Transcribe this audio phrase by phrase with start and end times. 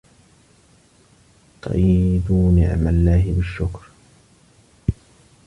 [1.61, 3.87] قَيِّدُوا نعم الله بالشكر